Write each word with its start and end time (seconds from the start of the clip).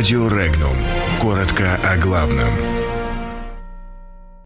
Радио 0.00 0.28
Регнум. 0.28 0.76
Коротко 1.20 1.78
о 1.84 1.98
главном. 1.98 2.48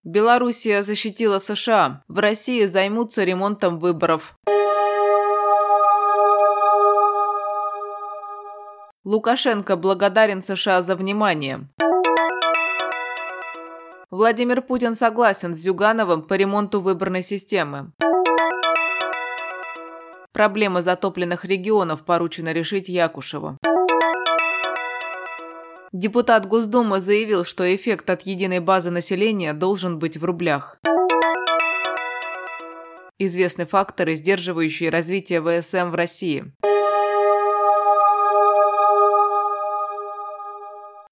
Белоруссия 0.03 0.83
защитила 0.83 1.39
США. 1.39 2.03
В 2.09 2.19
России 2.19 2.67
займутся 2.67 3.23
ремонтом 3.23 3.79
выборов. 3.79 4.37
Лукашенко 9.05 9.77
благодарен 9.77 10.43
США 10.43 10.83
за 10.83 10.97
внимание. 10.97 11.69
Владимир 14.11 14.61
Путин 14.61 14.97
согласен 14.97 15.55
с 15.55 15.59
Зюгановым 15.59 16.23
по 16.23 16.35
ремонту 16.35 16.81
выборной 16.81 17.23
системы. 17.23 17.93
Проблемы 20.33 20.83
затопленных 20.83 21.45
регионов 21.45 22.05
поручено 22.05 22.53
решить 22.53 22.89
Якушеву. 22.89 23.57
Депутат 26.05 26.45
Госдумы 26.45 27.01
заявил, 27.01 27.47
что 27.47 27.65
эффект 27.75 28.11
от 28.11 28.27
единой 28.27 28.61
базы 28.61 28.91
населения 28.91 29.55
должен 29.55 29.99
быть 29.99 30.19
в 30.19 30.25
рублях. 30.27 30.79
Известны 33.19 33.65
факторы, 33.65 34.15
сдерживающие 34.15 34.91
развитие 34.91 35.41
ВСМ 35.41 35.89
в 35.89 35.95
России. 35.95 36.53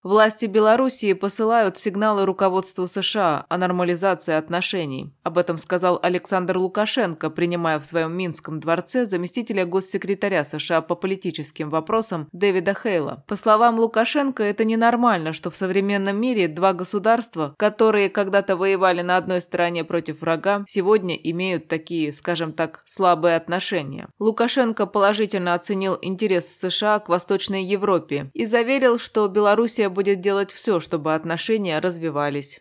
Власти 0.03 0.47
Белоруссии 0.47 1.13
посылают 1.13 1.79
сигналы 1.79 2.27
руководству 2.27 2.89
США 2.89 3.47
о 3.49 3.57
нормализации 3.57 4.35
отношений. 4.35 5.15
Об 5.23 5.39
этом 5.39 5.59
сказал 5.59 6.01
Александр 6.03 6.59
Лукашенко, 6.59 7.31
принимая 7.31 7.79
в 7.79 7.85
своем 7.85 8.13
Минском 8.13 8.59
дворце 8.59 9.07
заместителя 9.07 9.65
госсекретаря 9.65 10.45
США 10.45 10.81
по 10.81 10.97
политическим 10.97 11.71
вопросам 11.71 12.29
Дэвида 12.33 12.75
Хейла. 12.75 13.23
По 13.29 13.37
словам 13.37 13.79
Лукашенко, 13.79 14.43
это 14.43 14.65
ненормально, 14.65 15.33
что 15.33 15.53
в 15.53 15.57
современном 15.57 16.21
мире 16.21 16.49
два 16.49 16.73
государства, 16.73 17.55
которые 17.57 18.11
когда-то 18.11 18.57
воевали 18.57 19.03
на 19.03 19.17
одной 19.17 19.41
стороне 19.41 19.85
против 19.85 20.21
врага, 20.21 20.65
сегодня 20.67 21.15
имеют 21.15 21.69
такие, 21.69 22.13
скажем 22.13 22.53
так, 22.55 22.83
слабые 22.87 23.37
отношения. 23.37 24.09
Лукашенко 24.19 24.87
положительно 24.87 25.55
оценил 25.55 25.97
интерес 26.03 26.49
США 26.61 26.99
к 26.99 27.09
Восточной 27.09 27.63
Европе 27.63 28.33
и 28.35 28.47
заверил, 28.47 28.99
что 28.99 29.29
Белоруссия 29.29 29.92
будет 29.93 30.21
делать 30.21 30.51
все, 30.51 30.81
чтобы 30.81 31.15
отношения 31.15 31.79
развивались. 31.79 32.61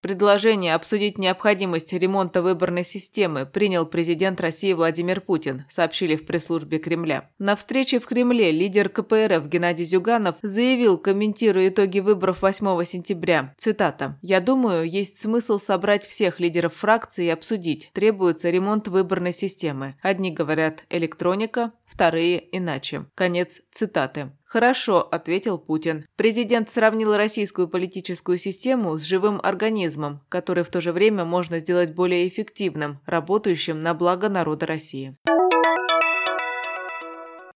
Предложение 0.00 0.74
обсудить 0.74 1.18
необходимость 1.18 1.92
ремонта 1.92 2.40
выборной 2.40 2.84
системы 2.84 3.44
принял 3.44 3.84
президент 3.84 4.40
России 4.40 4.72
Владимир 4.72 5.20
Путин, 5.20 5.64
сообщили 5.68 6.16
в 6.16 6.24
пресс-службе 6.24 6.78
Кремля. 6.78 7.28
На 7.38 7.54
встрече 7.54 8.00
в 8.00 8.06
Кремле 8.06 8.50
лидер 8.50 8.88
КПРФ 8.88 9.46
Геннадий 9.46 9.84
Зюганов 9.84 10.36
заявил, 10.40 10.96
комментируя 10.96 11.68
итоги 11.68 12.00
выборов 12.00 12.40
8 12.40 12.82
сентября, 12.84 13.54
цитата, 13.58 14.18
«Я 14.22 14.40
думаю, 14.40 14.88
есть 14.88 15.20
смысл 15.20 15.58
собрать 15.58 16.06
всех 16.06 16.40
лидеров 16.40 16.74
фракции 16.74 17.26
и 17.26 17.30
обсудить. 17.30 17.90
Требуется 17.92 18.48
ремонт 18.48 18.88
выборной 18.88 19.34
системы. 19.34 19.96
Одни 20.00 20.30
говорят 20.30 20.84
электроника, 20.88 21.72
вторые 21.90 22.56
иначе». 22.56 23.06
Конец 23.14 23.60
цитаты. 23.72 24.30
«Хорошо»,– 24.44 25.06
ответил 25.12 25.58
Путин. 25.58 26.06
Президент 26.16 26.70
сравнил 26.70 27.16
российскую 27.16 27.68
политическую 27.68 28.38
систему 28.38 28.98
с 28.98 29.02
живым 29.02 29.40
организмом, 29.42 30.22
который 30.28 30.64
в 30.64 30.70
то 30.70 30.80
же 30.80 30.92
время 30.92 31.24
можно 31.24 31.60
сделать 31.60 31.94
более 31.94 32.26
эффективным, 32.26 33.00
работающим 33.06 33.80
на 33.80 33.94
благо 33.94 34.28
народа 34.28 34.66
России. 34.66 35.16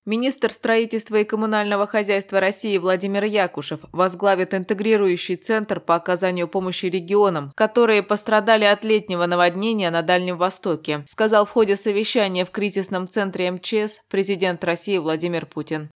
Министр 0.06 0.52
строительства 0.52 1.16
и 1.16 1.24
коммунального 1.24 1.86
хозяйства 1.86 2.38
России 2.38 2.76
Владимир 2.76 3.24
Якушев 3.24 3.80
возглавит 3.90 4.52
интегрирующий 4.52 5.36
центр 5.36 5.80
по 5.80 5.94
оказанию 5.94 6.46
помощи 6.46 6.86
регионам, 6.86 7.52
которые 7.54 8.02
пострадали 8.02 8.64
от 8.64 8.84
летнего 8.84 9.24
наводнения 9.24 9.90
на 9.90 10.02
Дальнем 10.02 10.36
Востоке, 10.36 11.04
сказал 11.08 11.46
в 11.46 11.50
ходе 11.50 11.76
совещания 11.76 12.44
в 12.44 12.50
кризисном 12.50 13.08
центре 13.08 13.50
МЧС 13.50 14.00
президент 14.10 14.62
России 14.62 14.98
Владимир 14.98 15.46
Путин. 15.46 15.90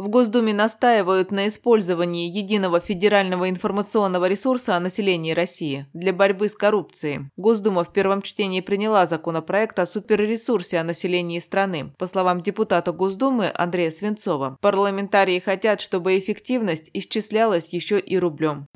В 0.00 0.08
Госдуме 0.08 0.54
настаивают 0.54 1.30
на 1.30 1.46
использовании 1.46 2.34
единого 2.34 2.80
федерального 2.80 3.50
информационного 3.50 4.28
ресурса 4.28 4.74
о 4.74 4.80
населении 4.80 5.32
России 5.32 5.88
для 5.92 6.14
борьбы 6.14 6.48
с 6.48 6.54
коррупцией. 6.54 7.28
Госдума 7.36 7.84
в 7.84 7.92
первом 7.92 8.22
чтении 8.22 8.62
приняла 8.62 9.06
законопроект 9.06 9.78
о 9.78 9.84
суперресурсе 9.84 10.78
о 10.78 10.84
населении 10.84 11.38
страны. 11.38 11.92
По 11.98 12.06
словам 12.06 12.40
депутата 12.40 12.92
Госдумы 12.92 13.52
Андрея 13.54 13.90
Свинцова, 13.90 14.56
парламентарии 14.62 15.38
хотят, 15.38 15.82
чтобы 15.82 16.18
эффективность 16.18 16.88
исчислялась 16.94 17.74
еще 17.74 17.98
и 17.98 18.18
рублем. 18.18 18.68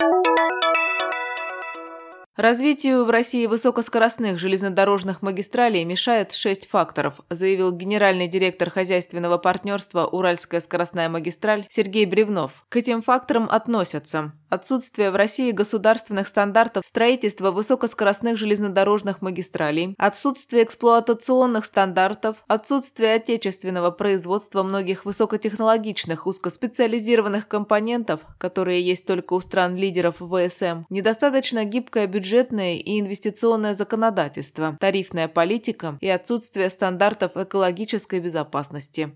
Развитию 2.36 3.04
в 3.04 3.10
России 3.10 3.46
высокоскоростных 3.46 4.40
железнодорожных 4.40 5.22
магистралей 5.22 5.84
мешает 5.84 6.32
шесть 6.32 6.68
факторов, 6.68 7.20
заявил 7.30 7.70
генеральный 7.70 8.26
директор 8.26 8.70
хозяйственного 8.70 9.38
партнерства 9.38 10.06
«Уральская 10.06 10.60
скоростная 10.60 11.08
магистраль» 11.08 11.64
Сергей 11.68 12.06
Бревнов. 12.06 12.66
К 12.68 12.78
этим 12.78 13.02
факторам 13.02 13.46
относятся 13.48 14.32
отсутствие 14.48 15.10
в 15.10 15.16
России 15.16 15.50
государственных 15.50 16.28
стандартов 16.28 16.84
строительства 16.86 17.50
высокоскоростных 17.50 18.36
железнодорожных 18.36 19.22
магистралей, 19.22 19.94
отсутствие 19.98 20.64
эксплуатационных 20.64 21.64
стандартов, 21.64 22.36
отсутствие 22.46 23.14
отечественного 23.14 23.90
производства 23.90 24.62
многих 24.62 25.04
высокотехнологичных 25.04 26.26
узкоспециализированных 26.26 27.48
компонентов, 27.48 28.20
которые 28.38 28.82
есть 28.82 29.06
только 29.06 29.34
у 29.34 29.40
стран-лидеров 29.40 30.16
ВСМ, 30.16 30.84
недостаточно 30.90 31.64
гибкое 31.64 32.06
бюджетное 32.06 32.74
и 32.74 33.00
инвестиционное 33.00 33.74
законодательство, 33.74 34.76
тарифная 34.80 35.28
политика 35.28 35.98
и 36.00 36.08
отсутствие 36.08 36.70
стандартов 36.70 37.36
экологической 37.36 38.20
безопасности. 38.20 39.14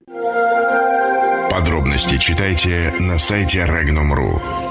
Подробности 1.50 2.18
читайте 2.18 2.94
на 3.00 3.18
сайте 3.18 3.60
Regnum.ru. 3.60 4.67